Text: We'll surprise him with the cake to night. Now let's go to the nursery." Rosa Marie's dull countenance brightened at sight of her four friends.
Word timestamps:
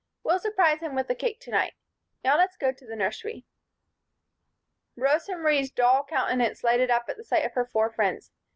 We'll 0.23 0.39
surprise 0.39 0.79
him 0.79 0.95
with 0.95 1.07
the 1.07 1.13
cake 1.13 1.39
to 1.41 1.51
night. 1.51 1.73
Now 2.23 2.35
let's 2.35 2.57
go 2.57 2.71
to 2.71 2.87
the 2.87 2.95
nursery." 2.95 3.45
Rosa 4.95 5.35
Marie's 5.35 5.69
dull 5.69 6.03
countenance 6.05 6.61
brightened 6.63 6.89
at 6.89 7.07
sight 7.27 7.45
of 7.45 7.53
her 7.53 7.65
four 7.67 7.91
friends. 7.91 8.31